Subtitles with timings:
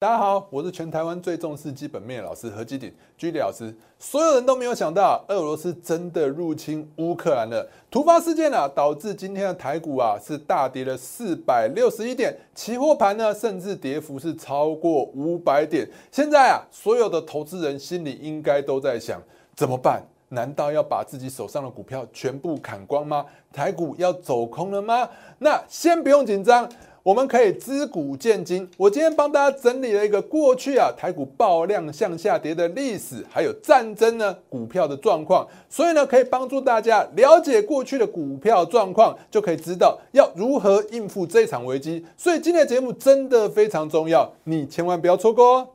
[0.00, 3.76] 大家好，我是全台湾最重视基本面的老师何基鼎居里老师。
[3.98, 7.68] 所有人都没有想到，俄罗斯真的入侵乌克兰了。
[7.90, 15.84] 突发事件啊，导致今天的台股啊是大跌了四百六十一点，期货盘呢甚至跌幅是超过五百点。
[16.12, 19.20] 现在啊，所有的投资人心里应该都在想，
[19.56, 20.00] 怎么办？
[20.28, 23.26] 难道要把自己手上的股票全部砍光吗？
[23.52, 25.08] 台股要走空了吗？
[25.40, 26.68] 那先不用紧张。
[27.08, 28.68] 我们可以知古见今。
[28.76, 42.04] 我今天帮大家整理了一个过去啊台股爆量向下跌的历史，还有战争呢股票的状况，所以呢可以帮助大家了解过去的股票状况，就可以知道要如何应付这场危机。
[42.14, 45.68] 所以今天的节目真的非常重要，你千万不要错过哦。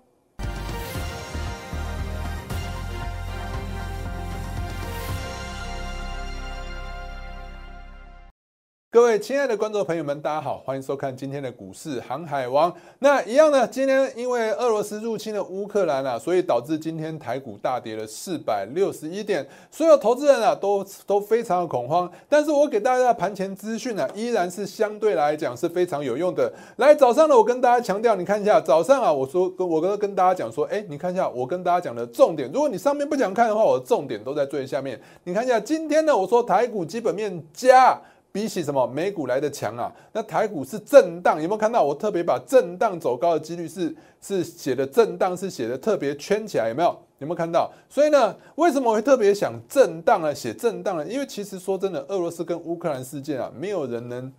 [8.94, 12.72] 各位亲爱的观众朋友们，大家好，欢迎收看今天的股市航海王。
[13.00, 22.08] 那一样呢，今天因为俄罗斯入侵了乌克兰啊，所以导致今天台股大跌了四百六十一点，所有投资人啊都都非常的恐慌。
[22.30, 26.54] 但是我给大家的盘前资讯呢，依然是相对来讲是非常有用的。
[26.76, 32.48] 来早上呢，我跟大家强调，你看一下早上啊，我说跟我跟跟大家讲说，哎，你看一下我跟大家讲的重点。
[32.54, 35.02] 如果你上面不想看的话，我的重点都在最下面。
[35.24, 38.00] 你看一下今天呢，我说台股基本面加。
[38.34, 39.94] 比起什么美股来的强啊？
[40.12, 41.84] 那台股是震荡，有没有看到？
[41.84, 46.90] 我特别把震荡走高的几率是是写的震荡是写的特别圈起来，有没有？
[47.20, 47.72] 有没有看到？
[47.88, 50.34] 所以呢，为什么会特别想震荡呢？
[50.34, 51.06] 写震荡呢？
[51.06, 54.34] 因为其实说真的，俄罗斯跟乌克兰事件啊，没有人能。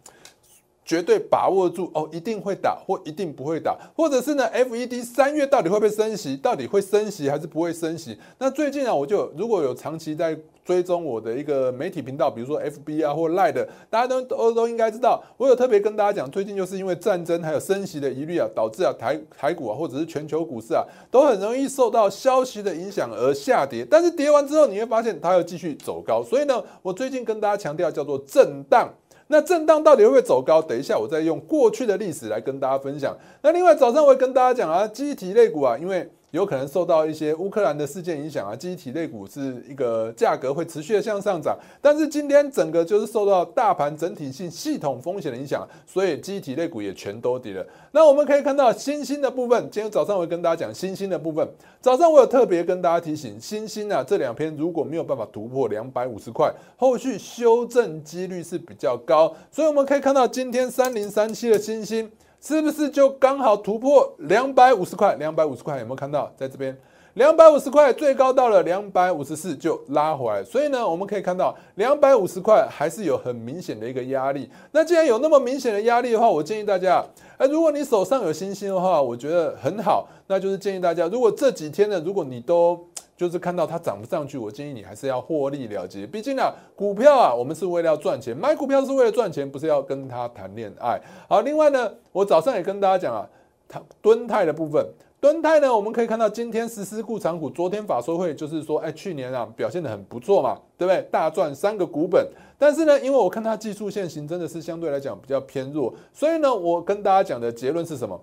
[0.84, 6.36] 绝对把握住哦，一定会打或一定不会打，或者是呢？FED 三月到底会不会升息？
[6.36, 8.18] 到底会升息还是不会升息？
[8.38, 23.86] 那最近啊，我就如果有长期在追踪我的一个媒体频道，比如说 FB 啊或 Line 的，大家都都都应该知道，我有特别跟大家讲，最近就是因为战争还有升息的疑虑啊，导致啊台台股啊或者是全球股市啊，都很容易受到消息的影响而下跌。
[23.90, 26.22] 但是跌完之后，你会发现它又继续走高。
[26.22, 28.90] 所以呢，我最近跟大家强调叫做震荡。
[29.29, 30.61] 那震荡到底会不会走高？
[30.62, 33.17] 等一下，我再用过去的历史来跟大家分享。
[33.42, 36.11] 那另外早上我会跟大家讲啊，机体类股啊，因为。
[36.34, 47.64] 有可能受到一些乌克兰的事件影响啊，机体类股是一个价格会持续的向上涨，但是今天整个就是受到大盘整体性系统风险的影响，所以机体类股也全都跌了。
[47.92, 51.48] 那我们可以看到新兴的部分，今天早上我会跟大家讲新兴的部分。
[51.80, 62.11] 早上我有特别跟大家提醒，新兴啊这两篇如果没有办法突破两百五十块，后续修正几率是比较高，所以我们可以看到今天三零三七的新兴。
[62.46, 65.14] 是不是就刚好突破两百五十块？
[65.14, 66.30] 两百五十块有没有看到？
[66.36, 66.77] 在这边，
[67.14, 70.44] 两百五十块最高到了两百五十四就拉回来。
[70.44, 74.50] 所以呢，我们可以看到两百五十块还是有很明显的一个压力。
[74.72, 77.02] 那既然有那么明显的压力的话，我建议大家，
[77.38, 80.06] 哎，如果你手上有星星的话，我觉得很好。
[80.26, 82.78] 那就是建议大家，如果这几天呢，如果你都
[83.17, 86.07] 就是看到它涨不上去，我建议你还是要获利了结。
[86.07, 91.01] 毕竟啊，股票啊，我们是为了要赚钱，买股票是为了赚钱，不是要跟他谈恋爱。
[91.29, 93.29] 好，另外呢，我早上也跟大家讲啊，
[93.69, 94.85] 它敦泰的部分，
[95.20, 101.03] 敦泰呢，我们可以看到今天实施库藏股，昨天法说会就是说，哎，去年啊表现的很不错嘛，对不对？
[101.11, 102.29] 大赚三个股本。
[102.58, 108.20] 但是呢，因为我看它技术线型真的是相对来讲比较偏弱，所以呢，我跟大家讲的结论是什么？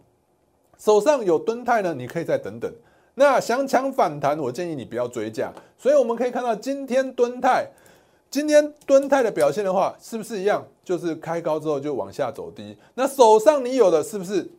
[0.78, 2.72] 手上有敦泰呢，你可以再等等。
[3.22, 5.54] 那想抢反弹，我建议你不要追价。
[5.78, 7.68] 所以我们可以看到，今天敦泰，
[8.32, 10.66] 今天敦泰的表现的话，是不是一样？
[10.84, 12.76] 就是开高之后就往下走低。
[12.96, 14.50] 那手上你有的是不是？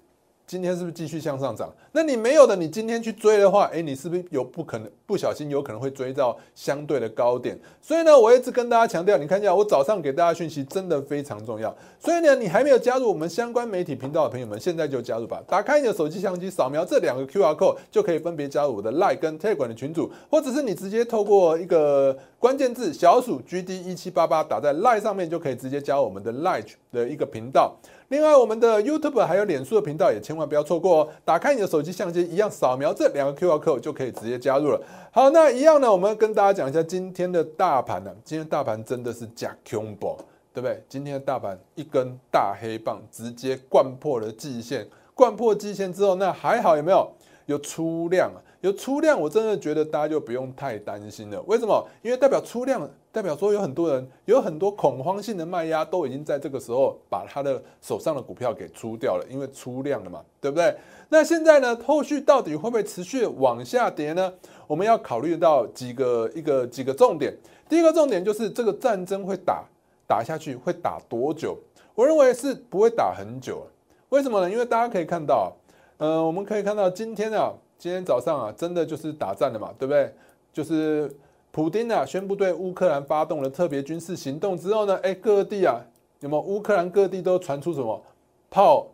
[0.53, 1.73] 今天是不是继续向上涨？
[1.93, 7.59] 那你没有的，你今天去追的话，哎，你是不是有不可能不小心有可能会追到相对的高点？
[7.81, 11.75] 所以呢，我一直跟大家强调，你看一下我早上给大家讯息真的非常重要。
[11.99, 15.43] 所以呢，你还没有加入我们相关媒体频道的朋友们，现在就加入吧。
[15.49, 26.63] 打开你的手机相机，扫描这两个 Q R code，就可以分别加入我的 Line 跟 Telegram 的群组，或者是你直接透过一个关键字小鼠 G D 一七八八打在 Line 上面，就可以直接加入我们的 Line
[26.93, 27.75] 的一个频道。
[28.13, 31.09] 另外，我们的 YouTube 还有脸书的频道也千万不要错过哦。
[31.25, 34.79] 打开你的手机相机，一样扫描这两个 QR code 就可以直接加入了。
[35.11, 38.15] 好，那一样呢，我们跟大家讲一下今天的大盘呢。
[38.23, 40.15] 今天大盘真的是假恐怖，
[40.53, 40.85] 对不对？
[40.91, 47.11] 今天的大盘一根大黑棒直接灌破了季线，灌破季线之后，那还好有没有？
[47.47, 51.41] 有出量啊，有出量，我真的觉得大家就不用太担心了。
[51.43, 51.87] 为什么？
[52.01, 52.91] 因为代表出量。
[53.13, 60.75] 代表说有很多人有很多恐慌性的卖压，都已经在这个时候把他的手上的股票给出掉了，因为出量了嘛，对不对？
[61.11, 64.33] 那现在呢，后续到底会不会持续往下跌呢？
[64.67, 67.37] 我们要考虑到几个一个几个重点。
[67.69, 69.63] 第一个重点就是这个战争会打
[70.07, 71.55] 打下去会打多久？
[71.95, 73.67] 我认为是不会打很久。
[74.09, 74.51] 为什么呢？
[74.51, 75.55] 因为大家可以看到，
[75.99, 80.15] 呃，我们可以看到今天啊，今天早上啊，真的就是打战了嘛，对不对？
[80.53, 81.11] 就是
[81.51, 85.81] 普丁啊宣布对乌克兰发动了特别军事行动之后呢，哎，各地啊，
[86.21, 88.01] 有没有乌克兰各地都传出什么
[88.49, 88.87] 炮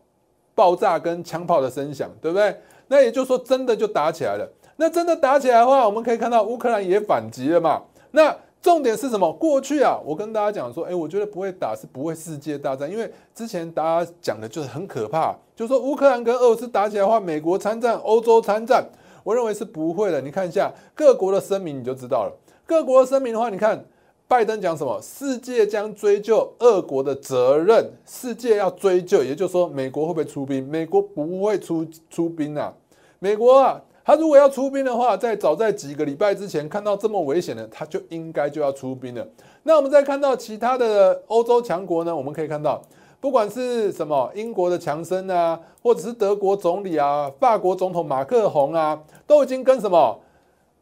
[0.55, 2.57] 爆炸跟枪炮的声响，对不对？
[2.87, 4.51] 那也就是说，真的就打起来了。
[4.77, 7.83] 那真的打起来的话，我们可以看到乌克兰也反击了嘛。
[8.13, 9.33] 那重点是什么？
[9.33, 18.85] 过去啊，我跟大家讲说，哎，我觉得不会打是不会世界大战，因为之前大家讲的就是很可怕，就是说乌克兰跟俄罗斯打起来的话，美国参战，欧洲参战，
[19.23, 20.21] 我认为是不会的。
[20.21, 22.37] 你看一下各国的声明，你就知道了。
[22.67, 23.83] 各国的声明的话，你看
[24.27, 25.01] 拜登讲什么？
[25.01, 30.69] 世界将追究俄国的责任，世界要追究，也就是说，美国会不会出兵？
[30.69, 32.75] 美国不会出出兵啊，
[33.21, 33.81] 美国啊。
[34.09, 39.23] 他如果要出兵的话，在早在几个礼拜之前看到这么危险的，他就应该就要出兵了。
[39.65, 42.17] 那我们再看到其他的欧洲强国呢？
[42.17, 42.81] 我们可以看到，
[43.21, 50.19] 不管是什么英国的强生啊，或者是德国总理啊、法国总统马克宏啊，都已经跟什么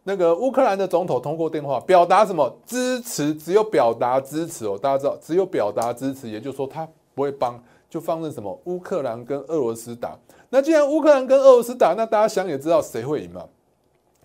[0.04, 3.34] 那个乌克兰的总统通过电话，表达什么支持？
[3.34, 10.16] 只有表达支持哦，大家知道，只有表达支持，也就是说他不会帮，就放任什么乌克兰跟俄罗斯打。
[10.50, 13.44] 那既然乌克兰跟俄罗斯打，那大家想也知道谁会赢嘛？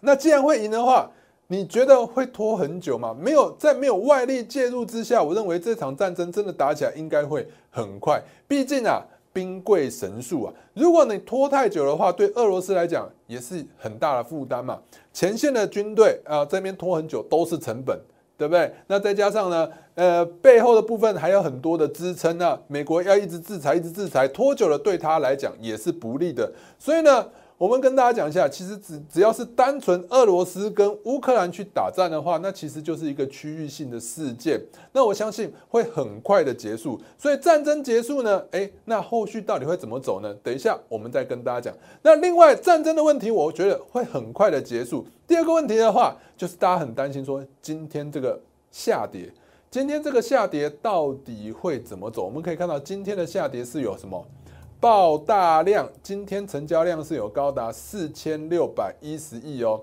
[0.01, 1.09] 那既然会赢的话，
[1.47, 3.15] 你觉得会拖很久吗？
[3.19, 8.23] 没有，在没有外力介入之下，我认为这场战争真的打起来应该会很快。
[8.47, 9.03] 毕竟啊，
[9.33, 14.79] 兵贵神速啊，如果你拖太久的话，对俄罗斯来讲也是很大的负担嘛。
[15.11, 17.99] 前线的军队啊，这边拖很久都是成本。
[18.41, 18.71] 对不对？
[18.87, 22.57] 那再加上呢，呃，背后的部分还有很多的支撑呢。
[22.67, 26.51] 美国要一直制裁，一直制裁，拖久了对他来讲也是不利的。
[26.79, 27.23] 所以呢。
[27.61, 34.59] 我们跟大家讲一下，其实只只要是单纯俄罗斯跟乌克兰去打战的话，那其实就是一个区域性的事件。
[34.91, 36.99] 那我相信会很快的结束。
[37.19, 40.33] 所以战争结束呢，诶，那后续到底会怎么走呢？
[40.41, 41.79] 等一下我们再跟大家讲。
[42.01, 45.05] 那另外战争的问题，我觉得会很快的结束。
[45.27, 48.41] 第二个问题的话，就是大家很担心说，今天这个
[48.71, 49.31] 下跌，
[49.69, 52.23] 今天这个下跌到底会怎么走？
[52.23, 54.25] 我们可以看到今天的下跌是有什么？
[54.81, 59.79] 爆大量，今天成交量是有高达四千六百一十亿哦。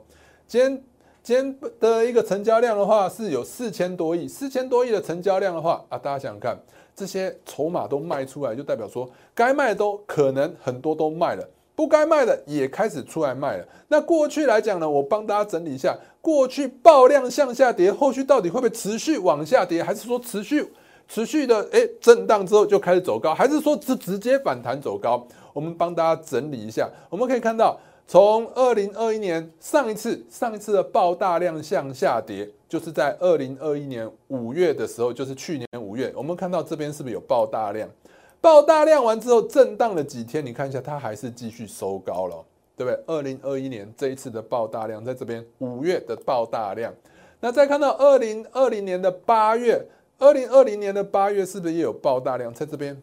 [0.48, 0.84] 今天
[1.22, 6.58] 今天的一个成交量的话是有四千多亿，四千多亿的成交量的话啊，大家想想看，
[6.96, 13.64] 这些筹码都卖出来，就代表说该卖都可能很多都卖了，不该卖的也开始出来卖了。
[13.86, 20.72] 那过去来讲呢，我帮大家整理一下，过去爆量向下跌，后续到底会不会持续往下跌，还是说持续？
[21.08, 25.26] 持续的哎震荡之后就开始走高，还是说是直接反弹走高？
[25.54, 27.76] 我们帮大家整理一下，我们可以看到，
[28.06, 37.88] 从二零二一年上一次上一次的爆大量向下跌，就是在二零二一年五月的时候，就是去年五月，我们看到这边是不是有爆大量？
[38.40, 42.44] 爆大量完之后震荡了几天，你看一下，它还是继续收高了，
[42.76, 43.02] 对不对？
[43.06, 46.94] 二零二一年这一次的爆大量在这边五月的爆大量，
[47.40, 49.82] 那再看到二零二零年的八月。
[50.18, 52.52] 二零二零年的八月是不是也有爆大量？
[52.52, 53.00] 在这边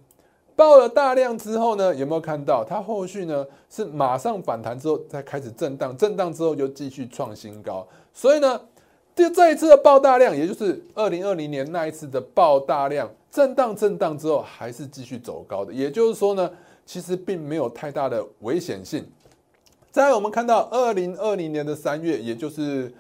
[0.54, 7.88] 爆了大量之后呢，有没有看到它后续呢是马上反弹之后再开始震荡，震荡之后就继续创新高。
[8.14, 8.60] 所以呢，
[9.16, 15.72] 这这一次的爆大量，也就是二零二零年那一次的爆大量，震荡震荡之后还是继续走高的。
[15.72, 16.52] 也就是说呢，
[16.86, 19.06] 其实并没有太大的危险性。
[19.90, 22.94] 再我们看到二零二零年的三月，也就是。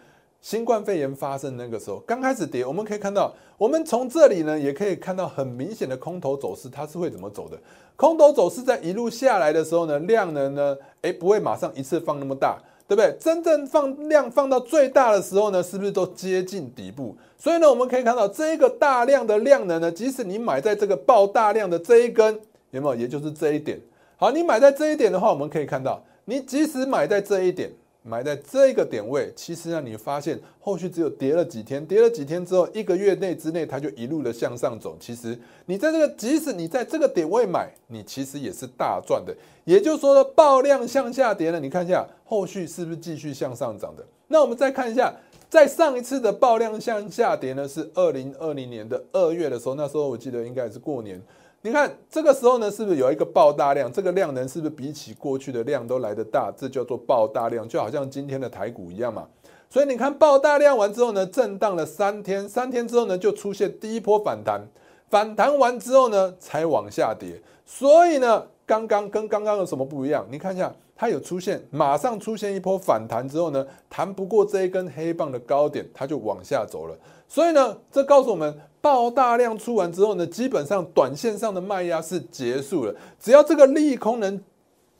[0.45, 7.57] 新冠肺炎发生那个时候，刚开始跌，我们可以看到，我们从这里呢，也可以看到很明显的空头走势，它是会怎么走的？
[7.95, 13.11] 空头走势在一路下来的时候呢，量能呢，诶，不会马上一次放那么大，对不对？
[13.19, 17.15] 真正放量放到最大的时候呢，是不是都接近底部？
[17.39, 22.95] 所以呢，我们可以看到这一个大量的量能呢，即使你买在这个爆大量的这一根，有没有？
[22.95, 23.81] 也就是这一点。
[24.17, 27.71] 好，你买在这一点的话，我们可以看到，你即使买在这一点。
[28.07, 34.95] 买在这个点位，其实呢，你发现后续只有跌了几天，跌了几天之后，一个月内之内，它就一路的向上走。
[34.99, 35.35] 其实
[35.65, 39.35] 你在这个，即使你在这个点位买，你其实也是大赚的。
[39.63, 44.05] 也就是说呢，爆量向下跌呢，你看一下后续是不是继续向上涨的？
[44.27, 45.11] 那我们再看一下，
[45.49, 51.19] 在上一次的爆量向下跌呢，是二零二零年的二月的时候，那时候我记得应该是过年。
[51.65, 53.91] 你看这个时候呢，是不是有一个爆大量？
[53.91, 56.53] 这个量能是不是比起过去的量都来得大？
[56.55, 59.25] 这叫做爆大量，就好像今天的台股一样嘛。
[59.67, 64.61] 所以你看爆大量完之后呢，震荡了三天，三天之后呢，就出现第一波反弹，
[65.09, 67.41] 反弹完之后呢，才往下跌。
[67.65, 70.23] 所以呢，刚刚跟刚刚有什么不一样？
[70.29, 76.95] 你看一下，它有出现，马上出现一波反弹之后呢，弹不过这一根黑棒的高点，它就往下走了。
[77.27, 78.55] 所以呢，这告诉我们。
[78.85, 82.93] 爆大量出完之后呢，基本上短线上的卖压是结束了。
[83.19, 84.39] 只要这个利空能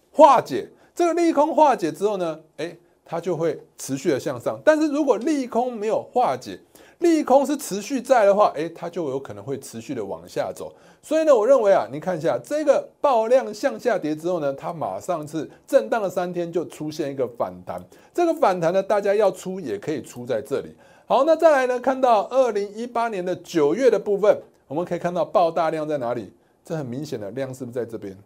[0.10, 2.76] 化解，这个利空化解之后呢，诶，
[3.06, 4.60] 它就会持续的向上。
[4.66, 6.60] 但是如果利空没有化解，
[6.98, 10.74] 利空是持续在的话，诶，它就有可能会持续的往下走。
[11.04, 17.80] 所以呢，我认为啊，你看一下这个爆量向下跌之后呢，它马上是震荡了三天，就出现一个反弹。
[18.12, 20.76] 这个反弹呢，大家要出也可以出在这里。
[21.08, 24.36] 好，那再来呢，看到二零一八年的九月的部分，
[24.68, 26.34] 我们可以看到爆大量在哪里？
[26.64, 28.18] 这很明显的量是不是在这边？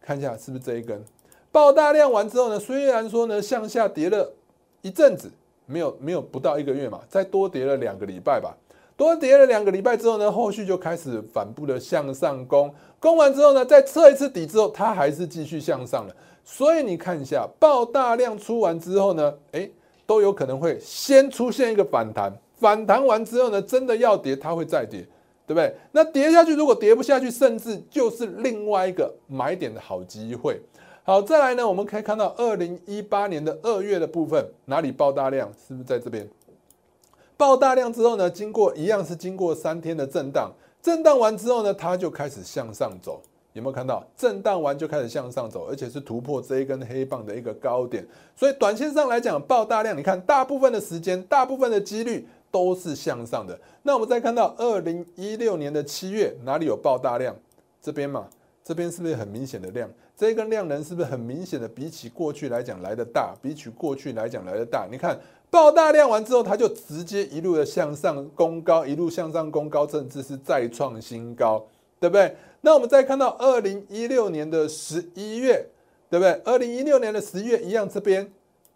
[0.00, 1.04] 看一下是不是这一根
[1.52, 2.58] 爆大量完之后呢？
[2.58, 4.32] 虽然说呢向下跌了
[4.80, 5.30] 一阵子，
[5.66, 8.56] 没有没有不到一个月嘛，再多跌了两个礼拜吧。
[8.96, 16.16] 多跌了两个礼拜之后呢，后续就开始反复的向上攻，攻完之后呢，再测一次底之后，它还是继续向上的。
[16.42, 19.70] 所以你看一下爆大量出完之后呢，诶，
[20.06, 25.06] 都有可能会先出现一个反弹，反弹完之后呢，真的要跌，它会再跌。
[25.48, 25.72] 对不对？
[25.92, 30.60] 那跌下去，如果跌不下去，甚至就是另外一个买点的好机会。
[31.04, 35.48] 好，再来呢，我们可以看到二零一八年的二月的部分，哪里爆大量？
[35.52, 36.28] 是不是在这边？
[37.36, 40.50] 爆大量之后呢，经过一样是经过三天的震荡，
[40.82, 43.22] 震荡完之后呢，它就开始向上走。
[43.56, 44.06] 有没有看到？
[44.16, 48.06] 震荡完就开始向上走，而且是突破这一根黑棒的一个高点。
[48.36, 52.26] 所以短线上来讲，爆大量，你看大部分的时间，大部分的几率。
[52.48, 53.58] 都是向上的。
[53.82, 57.36] 那我们再看到二零一六年的七月，哪里有爆大量？
[57.82, 58.28] 这边嘛，
[58.64, 59.90] 这边是不是很明显的量？
[60.16, 61.68] 这一根量能是不是很明显的？
[61.68, 64.88] 比起过去来讲来的大，比起过去来讲来的大。
[64.90, 65.18] 你看
[65.50, 71.62] 爆大量完之后，它就直接一路的向上攻高，一路向上攻高，甚至是再创新高，
[72.00, 72.34] 对不对？
[72.66, 75.64] 那我们再看到二零一六年的十一月，
[76.10, 76.32] 对不对？
[76.44, 78.28] 二零一六年的十月一样，这边。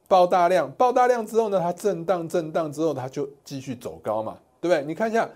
[0.06, 4.84] 爆大量，爆大量之后呢，它震荡震荡之后，它就继续走高嘛，对不对？
[4.84, 5.28] 你看一下，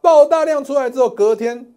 [0.00, 1.72] 爆大量出来之后，隔天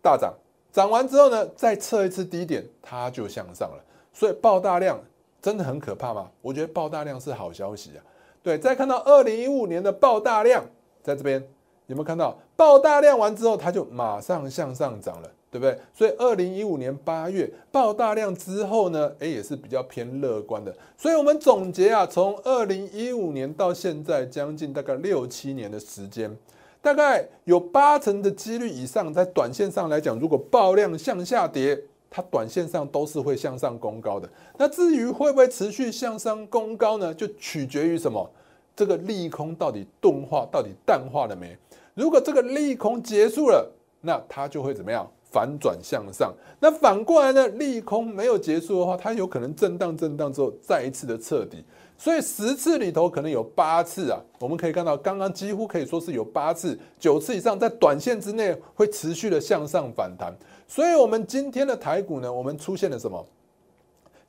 [0.00, 0.32] 大涨，
[0.70, 3.82] 涨完之后呢，再测一次低点，它就向上了。
[4.12, 5.00] 所以爆大量
[5.42, 6.30] 真的很可怕吗？
[6.42, 8.00] 我觉得爆大量是好消息啊。
[8.40, 10.64] 对，再看到二零一五年的爆大量，
[11.02, 11.42] 在这边
[11.86, 12.38] 有没有看到？
[12.54, 15.30] 爆大量完之后，它就马上向上涨了。
[15.50, 15.78] 对不对？
[15.94, 20.74] 所以二零一五年八月爆大量之后呢，诶，也是比较偏乐观的。
[20.98, 26.36] 所以我们总结啊，从二零一五年到现在将近大概六七年的时间，
[26.82, 34.28] 大概有八成的几率以上，在短线上来讲，如果爆量向下跌，它短线上都是会向上攻高的。
[34.58, 37.14] 那至于会不会持续向上攻高呢？
[37.14, 38.28] 就取决于什么？
[38.74, 41.56] 这个利空到底钝化，到底淡化了没？
[41.94, 43.72] 如果这个利空结束了，
[44.02, 45.10] 那它就会怎么样？
[45.36, 47.46] 反转向上，那反过来呢？
[47.48, 51.62] 利空没有结束的话，它有可能震荡震荡之后再一次的彻底。
[51.98, 60.34] 所以十次里头可能有八次啊，我们可以看到，刚刚几乎可以说是有八次、九次以上，在短线之内会持续的向上反弹。
[60.66, 63.22] 所以，我们今天的台股呢，我们出现了什么？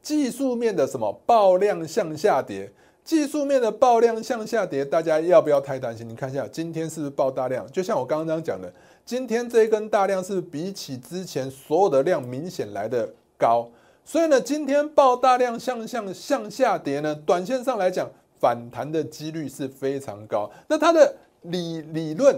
[0.02, 2.70] 技术面的什么爆量向下跌？
[3.06, 6.10] 技术面的爆量向下跌，大家要不要太担心？
[6.10, 7.66] 你看一下今天是不是爆大量？
[7.72, 8.70] 就像我刚刚讲的。
[9.08, 13.66] 今天这一根大量是比起之前所有的量明显来的高，
[14.04, 18.06] 所以呢，今天爆大量向向向下跌呢，短线上来讲
[18.38, 20.52] 反弹的几率是非常高。
[20.68, 22.38] 那它的理理论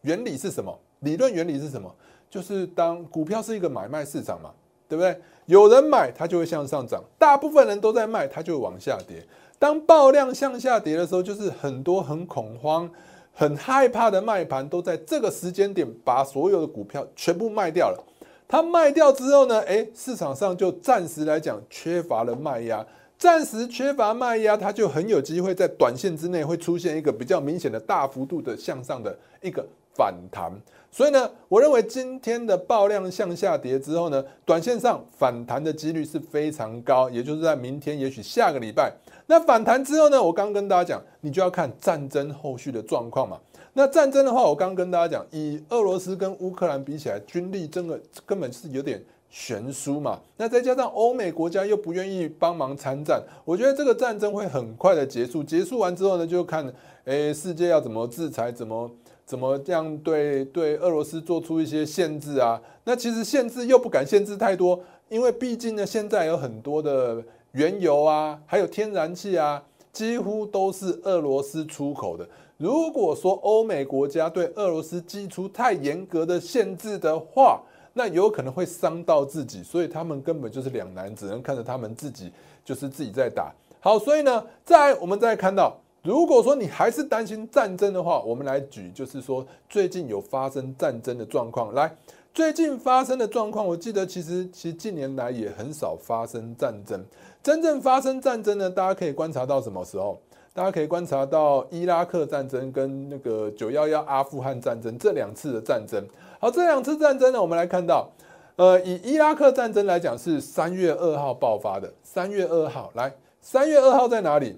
[0.00, 0.74] 原理是什么？
[1.00, 1.94] 理论原理是什么？
[2.30, 4.50] 就是当股票是一个买卖市场嘛，
[4.88, 5.20] 对不对？
[5.44, 9.22] 有人买它就会向上涨，大部分人都在卖，它就会往下跌。
[9.58, 12.90] 当爆量向下跌的时候，就是很多很恐慌。
[13.38, 18.02] 很害怕的卖盘都在这个时间点把所有的股票全部卖掉了。
[18.48, 22.86] 它卖掉之后呢，诶，市场上就暂时来讲缺乏了卖压，
[23.18, 29.62] 暂时缺乏卖压，它就很有机会在短线之内会出现一个比较明显的大幅度的向上的一个
[29.94, 30.50] 反弹。
[30.96, 38.90] 所以呢，我认为今天的爆量向下跌之后呢，短线上反弹的几率是非常高，也就是在明天，也许下个礼拜。
[39.26, 40.22] 那反弹之后呢？
[40.22, 43.38] 我刚跟大家讲，你就要看战争后续的状况嘛。
[43.74, 48.98] 那战争的话，我刚跟大家讲，以俄罗斯跟乌克兰比起来，军力真的根本是有点
[49.28, 50.18] 悬殊嘛。
[50.38, 55.44] 那再加上欧美国家又不愿意帮忙参战，我觉得这个战争会很快的结束。
[55.44, 56.72] 结束完之后呢，就看
[57.04, 58.90] 诶世界要怎么制裁，怎么
[59.26, 62.58] 怎么这样对对俄罗斯做出一些限制啊。
[62.84, 64.80] 那其实限制又不敢限制太多，
[65.10, 67.22] 因为毕竟呢，现在有很多的。
[67.52, 72.28] 原油啊，还有天然气啊，几乎都是俄罗斯出口的。
[72.58, 77.62] 如果说欧美国家对俄罗斯基出太严格的限制的话，
[77.94, 82.30] 那有可能会伤到自己，所以他们根本就是两难，只能看着他们自己
[82.62, 83.50] 就是自己在打。
[83.80, 91.92] 好，所以呢，再我们再看到，如果说你还是担心战争的话，我们来举，就是说最近有发生战争的状况来。
[92.32, 97.04] 最近发生的状况，我记得其实其实近年来也很少发生战争。
[97.42, 100.16] 真正发生战争呢，大家可以观察到什么时候？
[100.54, 106.00] 大家可以观察到伊拉克战争跟那个九幺幺阿富汗战争这两次的战争。
[106.38, 108.08] 好，这两次战争呢，我们来看到，
[108.54, 111.92] 呃，以伊拉克战争来讲是三月二号爆发的。
[112.04, 114.56] 三月二号，来，三月二号在哪里？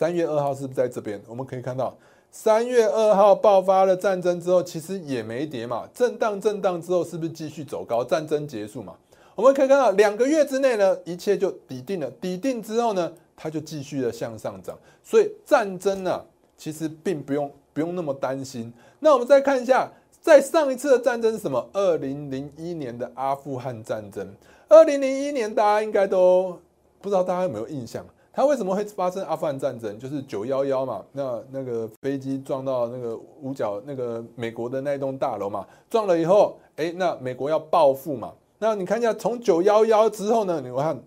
[0.00, 1.20] 三月二号是不是在这边？
[1.28, 1.94] 我们可以看到，
[2.30, 8.02] 三月二号爆发了战争之后，其实也没跌嘛，震荡震荡之后，是不是继续走高？
[8.02, 8.94] 战争结束嘛？
[9.34, 12.10] 我们可以看到，两个月之内呢，一切就抵定了。
[12.12, 13.12] 抵定之后呢？
[13.36, 16.24] 它就继续的向上涨，所以战争呢，
[16.56, 18.72] 其实并不用不用那么担心。
[19.00, 19.92] 那我们再看一下，
[20.22, 21.68] 在上一次的战争是什么？
[21.74, 24.34] 二零零一年的阿富汗战争。
[24.66, 26.58] 二零零一年大家应该都
[27.02, 28.02] 不知道，大家有没有印象？
[28.32, 29.98] 它为什么会发生阿富汗战争？
[29.98, 38.32] 就是九幺幺嘛，那那个飞机撞到那个五角那个美国的那栋大楼嘛，撞了以后，哎，那美国要报复嘛。
[38.58, 40.98] 那你看一下，从九幺幺之后呢，你看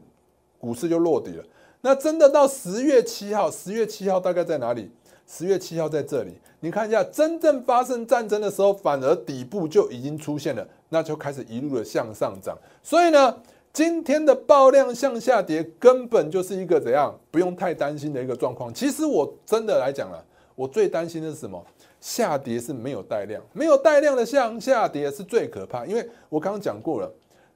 [0.60, 1.44] 股市就落底了。
[1.82, 4.90] 那真的到十月七号，十月七号大概在哪里？
[5.26, 6.34] 十月七号在这里。
[6.60, 12.58] 你看一下，真正发生战争的时候，反而底部就已经出现了，那就开始一路的向上涨。
[12.82, 13.38] 所以呢，
[13.74, 18.72] 今天的爆量向下跌，根本就是一个怎样不用太担心的一个状况。
[18.72, 21.60] 其实我真的来讲了，我最担心的是什么？
[22.00, 25.88] 下跌是没有带量，没有带量的向下跌是最可怕。
[25.88, 27.12] 因为我刚刚讲过了，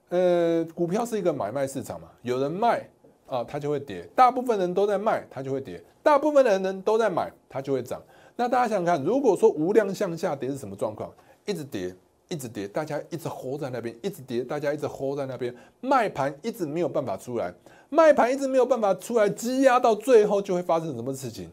[0.09, 2.83] 呃，股票是一个买卖市场嘛，有人卖。
[3.27, 4.07] 啊，它就会跌。
[4.15, 8.01] 大部分人都在卖，它就会跌；大部分的人都在买，它就会涨。
[8.37, 11.11] 那大家想想看，如果说无量向下跌是什么状况？
[11.45, 11.93] 一直跌，
[12.29, 17.53] 一直跌，大家一直 hold 在那边，一直跌，大家一直 hold 在那边，卖盘一直没有办法出来，
[17.89, 21.49] 卖盘一直没有办法出来，积压到最后就会发生什么事情？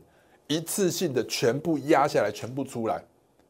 [0.47, 3.03] 一次性的全部压下来，全部出来，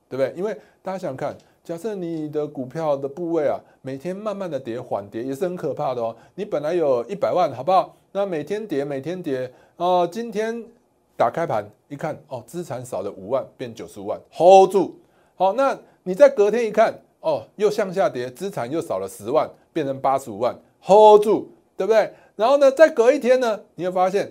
[0.08, 0.32] 对不对？
[0.36, 1.36] 因为大家想想看。
[1.64, 6.14] 假设你的股票的部位啊，每天慢慢的跌，缓跌也是很可怕的哦。
[6.34, 7.96] 你本来有一百万，好不好？
[8.12, 10.62] 那每天跌，每天跌，哦，今天
[11.16, 14.94] 打开盘一看，哦，资产少了五万，变九十五万，hold 住。
[15.36, 16.92] 好，那你在隔天一看，
[17.24, 22.12] 哦，又向下跌，资产又少了十万，变成八十五万，hold 住，对不对？
[22.36, 24.30] 然后呢，再隔一天呢，你会发现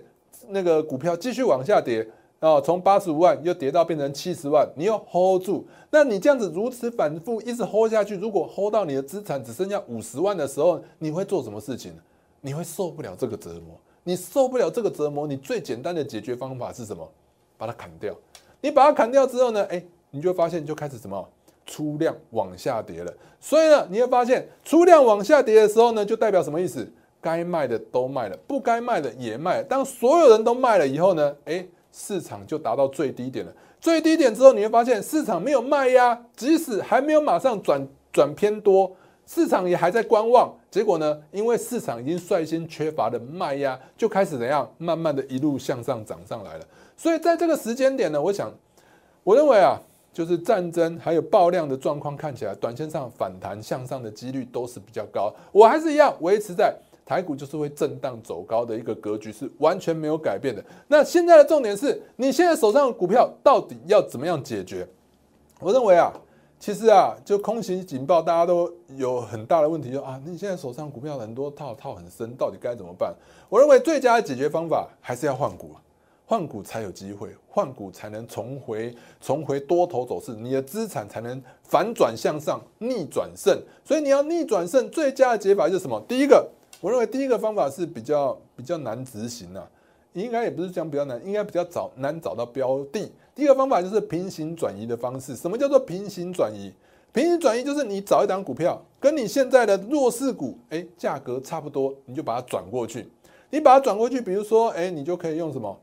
[0.50, 2.08] 那个股票继续往下跌。
[2.40, 11.94] 哦，从八十五万又跌到变成七十万，你又 hold 住，那你这样子如此反复一直 hold 下去，如果 hold 到你的资产只剩下五十万的时候，你会做什么事情？
[12.42, 17.10] 你会受不了这个折磨，你受不了这个折磨，你最简单的解决方法是什么？
[17.58, 18.14] 把它砍掉。
[18.60, 19.64] 你把它砍掉之后呢？
[19.70, 21.28] 哎，你就发现就开始什么
[21.66, 23.14] 出量往下跌了。
[23.40, 26.92] 所以呢，你会发现出量往下跌的时候呢，就代表什么意思？
[27.22, 29.64] 该卖的都卖了，不该卖的也卖。
[29.64, 31.36] 当所有人都卖了以后呢？
[31.46, 31.66] 哎。
[31.96, 38.92] 市场就达到最低点了，最低点之后，你会发现市场没有卖压，即使还没有马上转转偏多，
[39.28, 40.52] 市场也还在观望。
[40.72, 46.66] 结果呢，因为市场已经率先缺乏的卖压，就开始怎样，慢慢的一路向上涨上来了。
[46.98, 48.52] 所以在这个时间点呢，我想，
[49.24, 49.80] 我认为啊，
[50.14, 55.34] 就是战争还有爆量的状况看起来，短线上反弹向上的几率都是比较高。
[55.52, 56.74] 我还是一样维持在。
[57.06, 60.64] 台股就是会震荡走高的一个格局，是完全没有改变的。
[60.88, 64.88] 那现在的重点是你现在手上的股票到底要怎么样解决？
[65.60, 66.14] 我认为啊，
[66.58, 73.14] 其实啊，就空袭警报，大家都有很大的问题，就啊，你现在手上股票很多套套很深，到底该怎么办？
[73.50, 75.72] 我认为最佳的解决方法还是要换股，
[76.26, 83.62] 换股才有机会，换股才能重回重回多头走势，你的资产才能反转向上，逆转胜。
[83.84, 86.02] 所以你要逆转胜，最佳的解法就是什么？
[86.08, 86.50] 第一个。
[86.82, 89.66] 我认为第一个方法是比较比较难执行的，
[90.12, 93.10] 应该也不是讲比较难，应该比较找难找到标的。
[93.34, 95.34] 第一个方法就是平行转移的方式。
[95.34, 96.74] 什么叫做平行转移？
[97.14, 103.08] 平行转移就是你找一档股票，跟你现在的弱势股，哎，价格差不多，你就把它转过去。
[103.50, 105.80] 你把它转过去，比如说，哎，你就可以用什么？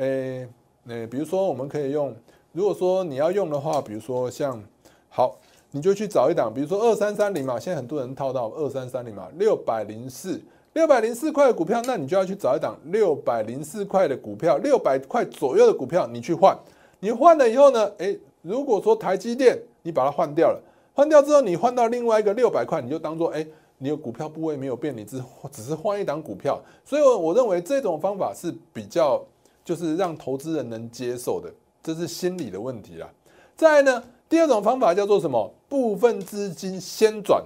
[0.00, 0.48] 哎，
[0.82, 2.14] 那比如说我们可以用，
[2.52, 4.62] 如果说你要用的话，比如说像
[5.08, 5.36] 好。
[5.72, 16.58] 你就去找一档，比如说二三三零嘛，现在很多人套到二三三零嘛，六百零四，六百零四块的股票，那你就要去找一档六百零四块的股票，六百块左右的股票，你去换。
[16.98, 20.60] 你换了以后呢，诶，如果说台积电你把它换掉了，
[20.92, 23.46] 换掉之后你换到另外一个六百块，你就当做诶，
[23.78, 26.60] 你的股票部位没有变，你只只是换一档股票。
[26.84, 29.24] 所以我认为这种方法是比较
[29.70, 31.48] 就是让投资人能接受的，
[31.80, 33.08] 这是心理的问题啦。
[33.54, 34.02] 再呢。
[34.28, 35.52] 第二种方法叫做什么？
[35.68, 37.40] 部分资金先转。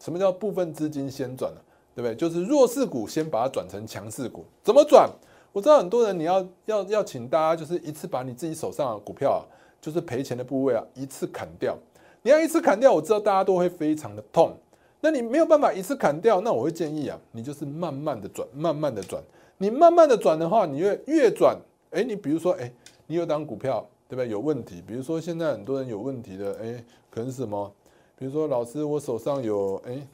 [0.00, 1.60] 什么叫部分资金先转呢？
[1.94, 2.16] 对不对？
[2.16, 4.44] 就是弱势股先把它转成强势股。
[4.64, 5.08] 怎么转？
[5.52, 9.40] 我知道很多人你要要要请大家就是一次把你自己手上的股票啊，
[9.80, 11.76] 就是赔钱的部位啊，一次砍掉。
[12.22, 14.56] 你要一次砍掉，我知道大家都会非常的痛。
[15.00, 19.22] 那你没有办法一次砍掉，那我会建议啊，你就是慢慢的转，慢慢的转。
[19.58, 21.56] 你慢慢的转的话，你越越转，
[21.90, 22.70] 哎，你比如说，哎，
[23.06, 24.28] 你有档股票，对不对？
[24.28, 27.72] 有问题，比如说现在很多人有问题的，哎，可能什么？
[28.16, 30.06] 比如说老师，我手上有，哎，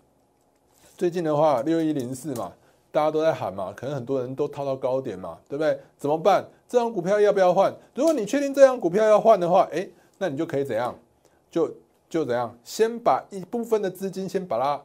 [0.97, 2.53] 最近的话六一零四嘛，
[2.93, 5.79] 大家都在喊嘛，可能很多人都套到高点嘛，对不对？
[5.97, 6.47] 怎么办？
[6.69, 7.75] 这张股票要不要换？
[7.95, 10.95] 如果你确定这张股票要换的话，哎，那你就可以怎样？
[11.51, 11.73] 就
[12.09, 12.57] 就怎样？
[12.63, 14.81] 先把一部分的资金先把它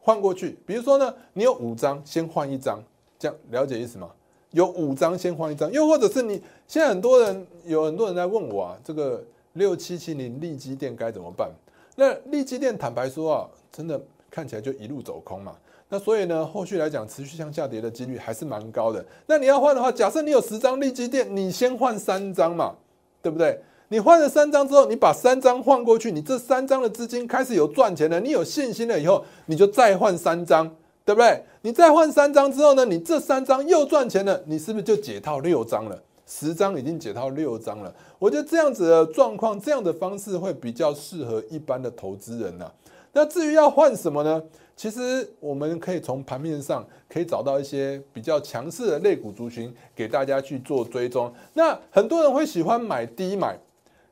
[0.00, 0.58] 换过去。
[0.66, 2.82] 比如说呢，你有五张，先换一张，
[3.18, 4.10] 这样了解意思吗？
[4.52, 9.22] 有五张先换一张，又或者是你现在很多人有很多人在问我啊，这个
[9.54, 11.50] 六七七零利基店该怎么办？
[11.96, 15.54] 那利基店坦白说啊，真的看起来就一路走空嘛。
[15.88, 19.04] 那所以呢，后续来讲持续向下跌的几率还是蛮高的。
[19.26, 22.76] 那你要换的话，假设你有十张利基店，你先换三张嘛，
[23.20, 23.60] 对不对？
[23.88, 30.72] 你换了三张之后，你把三张换过去，你这三张的资金开始有赚钱了，你有信心了以后，你就再换三张，
[31.10, 31.42] 对不对？
[31.62, 36.00] 你再换三张之后呢，你这三张又赚钱了，你是不是就解套六张了？
[36.24, 37.92] 十张已经解套六张了。
[38.16, 42.70] 我觉得这样子的状况，这样的方式会比较适合一般的投资人呐。
[43.12, 44.40] 那至于要换什么呢？
[44.76, 51.32] 其实我们可以从盘面上可以找到一些比较强势的类股族群，给大家去做追踪。
[51.54, 53.58] 那很多人会喜欢买低买，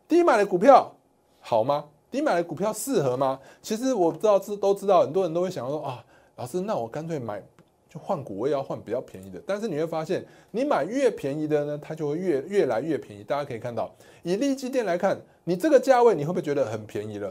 [0.08, 0.92] 低买的股票
[1.38, 1.84] 好吗？
[2.10, 3.38] 低买的股票适合吗？
[3.62, 6.04] 其实我知道，知都知道，很多人都会想说啊，
[6.38, 7.42] 老师，那我干脆买
[7.90, 9.42] 就换股，我也要换比较便宜的。
[9.44, 13.24] 但是你会发现，你买越便宜的呢，它就会越越来越便宜。
[13.24, 17.28] 大家可以看到，以利基店来看，你这个价位你会不会觉得很便宜了？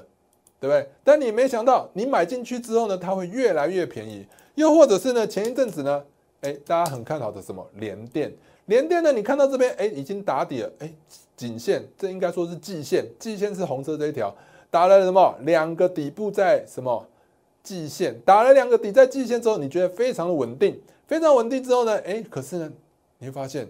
[0.60, 0.86] 对不对？
[1.06, 4.28] 但你没想到，你买进去之后呢，它会越来越便宜。
[4.56, 6.04] 又或者是呢，前一阵子呢，
[6.42, 8.30] 哎，大家很看好的什么联电，
[8.66, 10.92] 联电呢，你看到这边，哎，已经打底了，哎，
[11.38, 14.36] 颈线，这应该说是季线，季线是红色这一条，
[14.70, 15.34] 打了什么？
[15.44, 17.08] 两个底部在什么
[17.68, 18.18] 季线？
[18.22, 22.72] 打了两个底在季线之后，你觉得非常的稳定，非常稳定之后呢，哎，可是呢，
[23.18, 23.68] 你会发现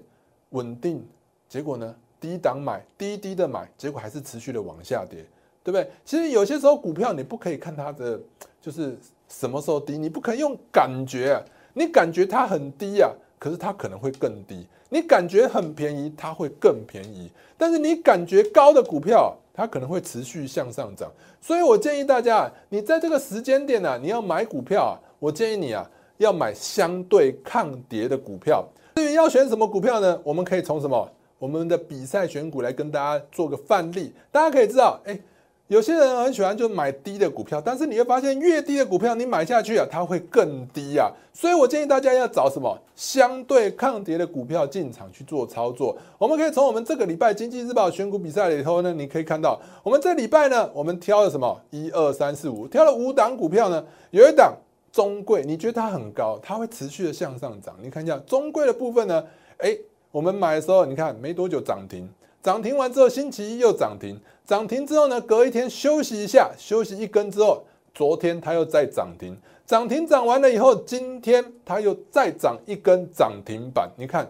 [0.50, 1.04] 稳定，
[1.50, 5.26] 结果呢，低档买，低低的买，结果还是持续的往下跌。
[5.64, 5.90] 对不对？
[6.06, 8.18] 其实有些时候股票你不可以看它的
[8.62, 17.30] 就是什么时候低，你不可以用感觉，你感觉它很低呀，可是它可能会更低；你感觉很便宜，它会更便宜。
[17.58, 21.12] 但是你感觉高的股票，它可能会持续向上涨。
[21.42, 28.66] 所以我建议大家，你在这个时间点呢，你要买股票啊，我建议你啊，要买相对抗跌的股票。
[28.96, 30.20] 至于要选什么股票呢？
[30.24, 35.20] 我们可以从什么我们的比赛选股来跟大家做个范例，大家可以知道，哎。
[35.68, 41.12] 有些人很喜欢就买低的股票，但是你会发现越低的股票你买下去啊，它会更低啊。
[41.34, 45.98] 所以我建议大家要找什么相对抗跌的股票进场去做操作。
[46.18, 51.60] 我们可以从我们这个礼拜经济日报选股比赛里头呢，你可以看到，我们这礼拜呢，我们挑了什么？
[51.70, 53.84] 一二三四五，挑了五档股票呢。
[54.12, 54.56] 有一档
[54.94, 57.76] 中贵，你觉得它很高，它会持续的向上涨。
[57.84, 59.22] 你看一下中贵的部分呢，
[59.58, 59.78] 哎，
[60.12, 62.08] 我们买的时候，你看没多久涨停。
[62.42, 73.92] 涨停完之后，星期一又涨停，涨停之后呢，隔一天休息一下，休息一根之后，昨天它又再涨停，涨停涨完了以后，今天它又再涨一根涨停板。
[73.98, 74.26] 你看，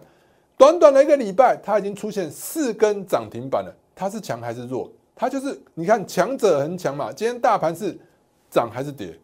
[0.56, 3.72] 短短的一个礼拜，它已经出现四根涨停板了。
[3.94, 4.90] 它是强还是弱？
[5.14, 7.12] 它就是你看，强者恒强嘛。
[7.12, 7.96] 今天大盘是
[8.50, 9.16] 涨还是跌？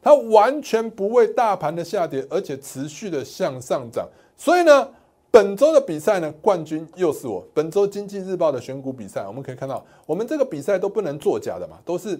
[0.00, 4.08] 它完全不为大盘的下跌，而且持续的向上涨。
[4.36, 4.88] 所以呢？
[5.36, 7.46] 本周的比赛呢，冠军又是我。
[7.52, 12.18] 本周经济日报的选股比赛，我们可以看到，我们这个比赛都不能作假的嘛，都是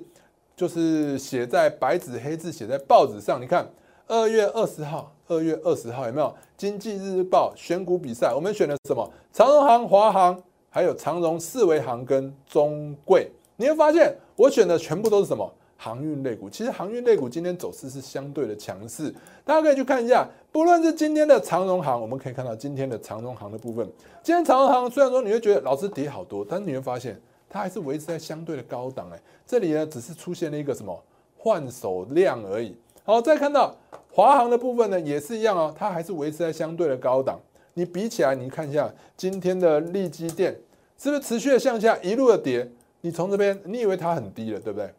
[0.55, 3.41] 就是写在白纸黑字写在报纸上。
[3.41, 3.67] 你看，
[4.07, 8.35] 二月二十号，二月二十号有没有经济日报选股比赛？
[8.35, 9.11] 我们选的什么？
[9.33, 13.33] 长荣行、华航，还有长荣四维行跟中贵。
[13.57, 15.51] 你会发现，我选的全部都是什么？
[15.77, 23.87] 航运类股，其实航运类股今天走势是相对的强势，大家可以去看一下，不论是今天的长荣行，我们可以看到今天的长荣行的部分，
[24.23, 30.99] 今天长荣行虽然说你会觉得老是跌好多，但是你会发现它还是维持在相对的高档，哎，这里呢只是出现了一个什么
[31.37, 32.75] 换手量而已。
[33.05, 33.77] 好，再看到
[34.11, 37.39] 华航的部分呢也是一样哦，它还是维持在相对的高档。
[37.75, 40.59] 你比起来，你看一下今天的利基电
[40.99, 42.67] 是不是持续的向下一路的跌？
[43.03, 44.91] 你从这边，你以为它很低了，对不对？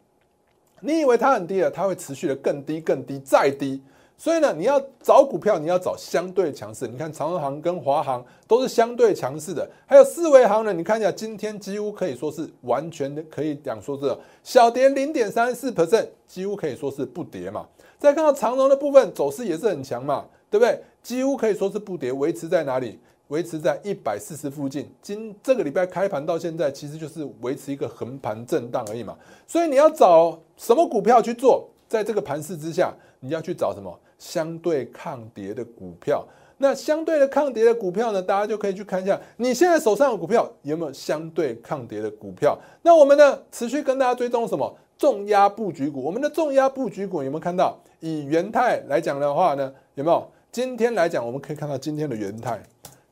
[0.80, 3.82] 你以为它很低了，它会持续的更低、更低、再低。
[4.20, 6.88] 所以呢，你要找股票，你要找相对强势。
[6.88, 10.72] 你看长荣行跟华航都是相对强势的，还有四维行呢。
[10.72, 17.64] 你看一下，今天几乎可以说是完全的，可以讲说是小跌零点三四 percent，几乎可以说是不跌嘛。
[17.96, 20.82] 再看到长荣的部分，走势也是很强嘛，对不对？
[21.00, 22.98] 几乎可以说是不跌，维持在哪里？
[23.28, 29.16] 维持在一百四十附近，今这个礼拜开盘到现在，其实就是维持一个横盘震荡而已嘛。
[29.46, 36.26] 所以你要找什么股票去做，在这个盘势之下，你要去找什么相对抗跌的股票。
[36.56, 42.58] 那相对的抗跌的股票呢，大家就可以去看一下，你现在手上的股票有没有相对抗跌的股票？
[42.82, 46.02] 那我们呢，持续跟大家追踪什么重压布局股？
[46.02, 47.78] 我们的重压布局股有没有看到？
[48.00, 50.26] 以元泰来讲的话呢，有没有？
[50.50, 52.60] 今天来讲，我们可以看到今天的元泰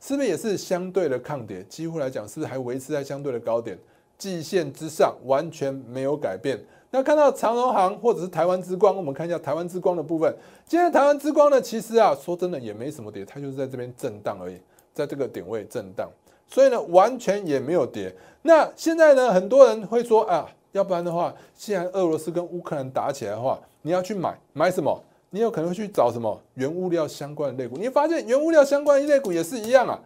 [0.06, 1.64] 是不是也是相对的抗跌？
[1.64, 3.76] 几乎来讲，是不是还维持在相对的高点？
[4.16, 6.56] 季线之上完全没有改变。
[6.92, 10.32] 那看到长荣行或者是台湾之光，我们看一下台湾之光的部分。
[10.64, 14.56] 今天台湾之光呢，其实啊，说真的也没什么跌，它就是在这边震荡而已，
[14.94, 16.08] 在这个点位震荡，
[16.46, 18.14] 所以呢，完全也没有跌。
[18.42, 25.02] 那现在呢，很多人会说啊，要不然的话，既然俄罗斯跟乌克兰打起来的话，你要去买买什么？
[25.36, 27.76] 你有可能会去找什么原物料相关的类股？
[27.76, 30.00] 你会发现原物料相关的类股也是一样啊。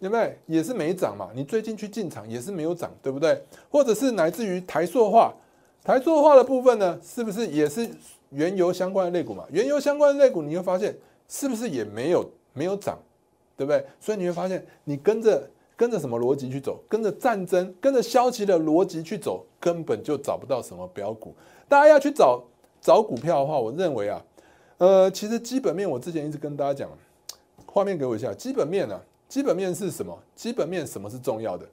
[0.00, 0.38] 对不对？
[0.46, 1.28] 也是没涨嘛。
[1.34, 3.38] 你最近去进场也是没有涨，对不对？
[3.70, 5.30] 或者是乃至于台塑化，
[5.84, 7.86] 台塑化的部分呢，是不是也是
[8.30, 9.44] 原油相关的类股嘛？
[9.52, 10.96] 原油相关的类股，你会发现
[11.28, 12.98] 是不是也没有没有涨，
[13.58, 13.84] 对不对？
[14.00, 16.80] 所以你会发现，你跟着跟着什么逻辑去走？
[16.88, 21.34] 跟着战争、跟着消极的逻辑去走，根本就找不到什么标股。
[21.68, 22.42] 大家要去找
[22.80, 24.18] 找股票的话，我认为啊，
[24.80, 26.90] 呃，其实基本面我之前一直跟大家讲，
[27.66, 28.98] 画面给我一下，基本面呢。
[29.28, 30.18] 基本面是什么？
[30.34, 31.64] 基本面什么是重要的？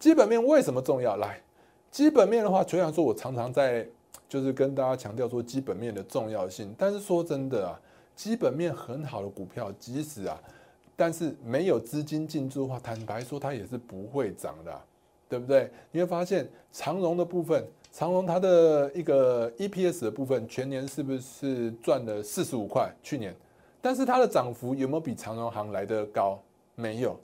[0.00, 1.16] 基本面为什么重要？
[1.18, 1.38] 来，
[1.90, 3.86] 基本面的话，虽然说我常常在
[4.28, 7.78] 就是跟大家强调说基本面的重要性，但是说真的啊，
[8.16, 10.40] 基本面很好的股票，即使啊，
[10.96, 14.80] 但是没有资金进驻的话，坦白说它也是不会涨的，
[15.28, 15.70] 对不对？
[15.92, 17.64] 你会发现长荣的部分，
[17.96, 22.92] 长荣它的一个 EPS 的部分，全年是不是赚了四十五块？
[23.04, 23.32] 去年，
[23.80, 26.36] 但是它的涨幅有没有比长荣行来的高？
[26.74, 27.16] 没有，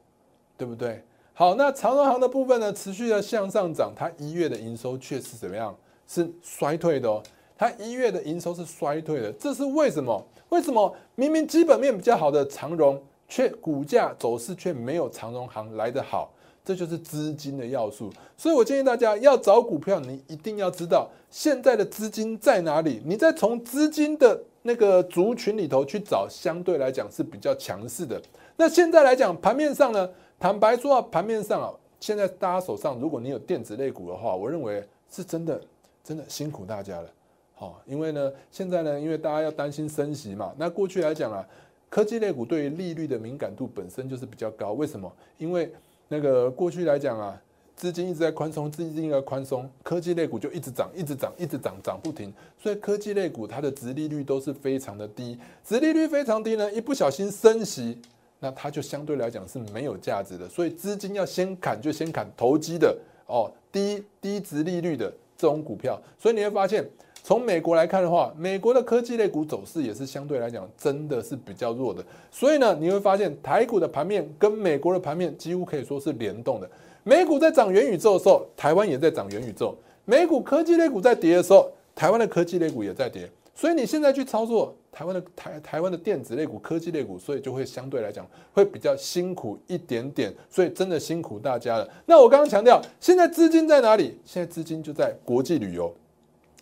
[0.57, 1.03] 对不对？
[1.35, 5.77] 好，那长荣行的部分呢，持续的向上涨，它一月的营收却是怎么样？
[6.07, 7.21] 是衰退的哦。
[7.59, 10.25] 它一月的营收是衰退的，这是为什么？
[10.51, 16.33] 为什么明明基本面比较好的长荣，却股价走势却没有长荣行来得好？
[16.71, 18.13] 这就是资金的要素。
[18.37, 28.23] 所以我建议大家要找股票，你一定要知道现在的资金在哪里，你再从资金的那个族群里头去找，相对来讲是比较强势的。
[28.57, 35.61] 那现在来讲，盘面上呢，坦白说啊，盘面上啊，现在大家手上，如果你有电子类股的话，我认为是真的，
[36.05, 37.11] 真的辛苦大家了。
[37.57, 41.45] 好，因为呢，现在呢，因为大家要担心升息嘛，那过去来讲啊，
[41.89, 44.73] 科技类股对于利率的敏感度本身就是比较高。
[44.73, 45.11] 为什么？
[45.37, 45.73] 因为
[46.13, 47.41] 那个过去来讲啊，
[47.77, 52.35] 资金一直在宽松，资金在宽松，科技类股就一直涨，一直涨，一直涨，涨不停。
[52.61, 57.97] 所以科技类股它的值利率都是非常的低，值利率非常低呢，一不小心升息。
[58.41, 66.01] 那它就相对来讲是没有价值的，所以资金要先砍就先砍投机的哦，低低值利率的这种股票。
[66.19, 66.85] 所以你会发现，
[67.31, 72.05] 从美国来看的话，美国的科技类股走势也是相对来讲真的是比较弱的。
[72.29, 76.69] 所以呢，你会发现台股的盘面跟美国的盘面几乎可以说是联动的。
[77.05, 79.73] 美股在涨元宇宙的时候，台湾也在涨元宇宙；
[80.05, 83.31] 美股科技类股在跌的时候，台湾的科技类股也在跌。
[83.55, 90.35] 所以你现在去操作台湾的台台湾的电子类股、科技类股，所以就会相对来讲会比较辛苦一点点。
[90.51, 91.89] 所以真的辛苦大家了。
[92.07, 94.19] 那我刚刚强调，现在资金在哪里？
[94.25, 95.95] 现在资金就在国际旅游、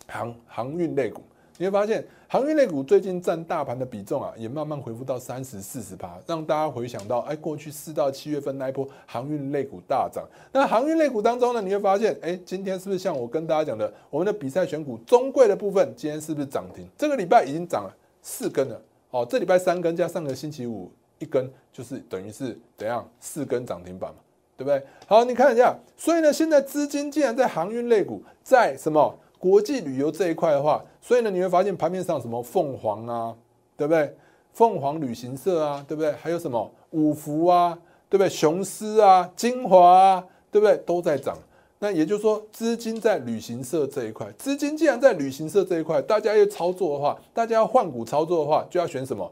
[0.09, 1.21] 航航运类股。
[1.61, 10.25] 你会发现，航运类股最近占大盘的比重啊，也慢慢恢复到三十四十趴，让大家回想到，哎，过去四到七月份那一波航运类股大涨。
[10.53, 16.87] 那航运类股当中呢，你会发现，哎，今天是不是像我跟大家讲的，我们的比赛选股中贵的部分，今天是不是涨停？
[16.97, 24.19] 这个礼拜已经涨了四根了，哦，这礼拜三根加上个星期五一根，就是等于是怎样四根涨停板嘛，
[24.55, 24.81] 对不对？
[25.05, 29.13] 好，你看一下，所以呢，现在资金竟然在航运类股，在什么？
[29.39, 33.33] 国际旅游这一块的话，所以呢，你会发现盘面上什么凤凰啊，
[33.75, 34.13] 对不对？
[34.53, 36.11] 凤凰旅行社啊，对不对？
[36.11, 38.29] 还有什么五福啊，对不对？
[38.29, 40.75] 雄狮啊，精华啊，对不对？
[40.85, 41.37] 都在涨。
[41.81, 49.31] 那也就是说，资金在旅行社这一块，资金既然在旅行社这一块，大家要操作的话，大家要换股操作的话，就要选什么？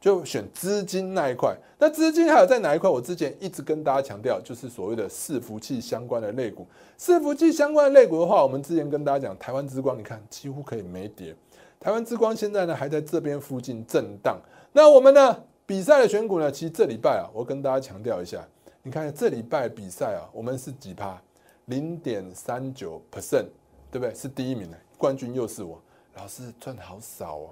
[0.00, 2.88] 就选资金那一块，那资金还有在哪一块？
[2.88, 6.66] 我之前一直跟大家强调，就是所谓的伺服器相关的类股。
[6.98, 11.36] 伺服器相关的类股的话，我们之前跟大家讲，台湾之光，你看几乎可以没跌。
[11.78, 14.40] 台湾之光现在呢还在这边附近震荡。
[14.72, 18.42] 那我们呢比赛的选股呢，其实这礼拜啊，我跟大家强调一下，
[18.82, 21.20] 你看这礼拜比赛啊，我们是几趴？
[21.66, 23.46] 零点三九 percent，
[23.90, 24.14] 对不对？
[24.14, 25.80] 是第一名的冠军又是我，
[26.16, 27.50] 老师赚好少哦。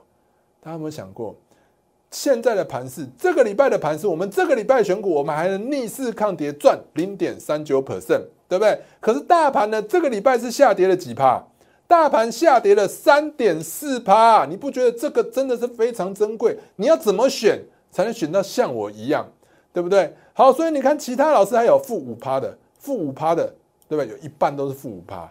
[0.60, 1.36] 大家有没有想过？
[2.10, 8.80] 现在的盘势，这个礼拜的盘势，我们这个礼拜选股，我们还能逆势抗跌赚零点三九 percent，对不对？
[9.00, 11.44] 可是大盘呢，这个礼拜是下跌了几趴？
[11.86, 16.58] 大盘下跌了三点四趴，你不觉得这个真的是非常珍贵？
[16.76, 17.62] 你要怎么选？
[17.90, 19.26] 才能选到像我一样，
[19.72, 20.14] 对不对？
[20.34, 23.46] 好，所以你看其他老师还有负五趴的，负五趴的，
[23.88, 24.12] 对不对？
[24.12, 25.26] 有一半都是负五趴，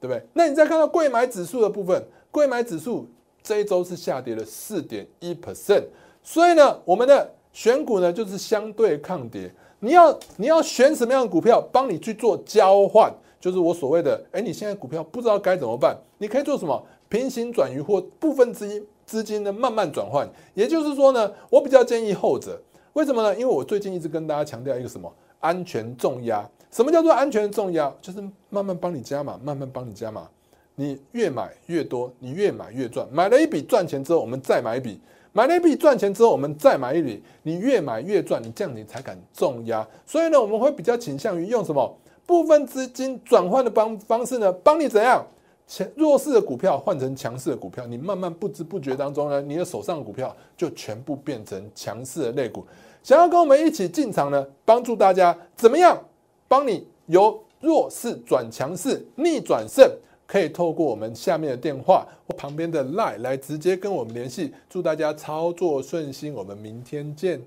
[0.00, 0.24] 对不对？
[0.32, 3.10] 那你再看到贵买指数的部分，贵买指数
[3.42, 5.82] 这一周是下跌了四点一 percent，
[6.28, 9.48] 所以呢，我们的选股呢就是相对抗跌。
[9.78, 20.28] 你要你要选什么样的股票，帮你去做交换，就是我所谓的，哎，你现在股票不知道该怎么办，你可以做什么平行转移或部分资金资金的慢慢转换。
[20.54, 22.60] 也就是说呢，我比较建议后者，
[22.94, 23.32] 为什么呢？
[23.36, 26.44] 因为我最近一直跟大家强调一个什么安全重压。
[26.72, 27.94] 什么叫做安全重压？
[28.02, 30.28] 就是慢慢帮你加码，慢慢帮你加码。
[30.74, 33.06] 你越买越多，你越买越赚。
[33.12, 35.00] 买了一笔赚钱之后，我们再买一笔。
[35.36, 39.86] 买了一笔赚钱之后，我们再买一笔，你越买越赚，你这样你才敢重压。
[40.06, 41.94] 所以呢，我们会比较倾向于用什么
[42.24, 44.50] 部分资金转换的方方式呢？
[44.50, 45.22] 帮你怎样
[45.66, 52.64] 强弱势的股票换成强势的股票，你慢慢不知不觉当中呢，你的手上的股票就全部变成强势的类股。
[53.02, 56.02] 想要跟我们一起进场呢，帮助大家怎么样？
[56.48, 59.86] 帮你由弱势转强势，逆转胜。
[60.26, 64.52] 可以透过我们下面的电话或旁边的 line 来直接跟我们联系。
[64.68, 67.40] 祝大家操作顺心，我们明天见。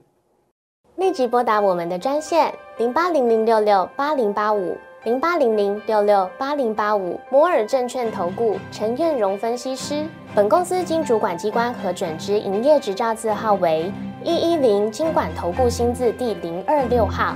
[0.96, 10.06] 立即拨打我们的专线零八零零六六八零八五零八零零六六八零八五摩尔证券投顾 陈彦荣分析师。
[10.36, 13.92] 本公司经主管机关核准之营业执照字号为
[14.24, 17.36] 一一零金管投顾新字第零二六号。